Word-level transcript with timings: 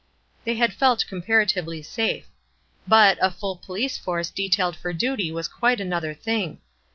They 0.45 0.55
had 0.55 0.73
felt 0.73 1.05
comparatively 1.07 1.83
safe. 1.83 2.25
But 2.87 3.19
"a 3.21 3.29
full 3.29 3.55
police 3.57 3.99
force" 3.99 4.31
detailed 4.31 4.75
for 4.75 4.93
duty 4.93 5.31
was 5.31 5.47
quite 5.47 5.79
another 5.79 6.15
thing. 6.15 6.59